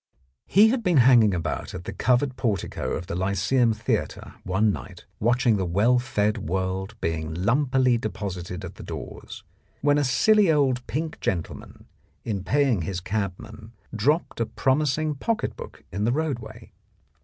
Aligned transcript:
He 0.47 0.69
had 0.69 0.81
been 0.81 0.97
hanging 1.05 1.31
about 1.35 1.75
at 1.75 1.83
the 1.83 1.93
covered 1.93 2.35
portico 2.35 2.93
of 2.93 3.05
the 3.05 3.13
Lyceum 3.13 3.71
Theatre 3.71 4.33
one 4.43 4.71
night 4.73 5.05
watching 5.19 5.57
the 5.57 5.63
well 5.65 5.99
fed 5.99 6.39
world 6.39 6.95
being 7.01 7.31
lumpily 7.35 7.99
deposited 7.99 8.65
at 8.65 8.77
the 8.77 8.83
doors, 8.83 9.43
when 9.81 9.99
a 9.99 10.03
silly 10.03 10.51
old 10.51 10.87
pink 10.87 11.19
gentleman, 11.21 11.85
in 12.25 12.43
paying 12.43 12.81
his 12.81 12.99
cabman, 12.99 13.73
dropped 13.95 14.39
a 14.39 14.47
promis 14.47 14.97
ing 14.97 15.13
pocket 15.13 15.55
book 15.55 15.83
in 15.91 16.03
the 16.05 16.11
roadway. 16.11 16.71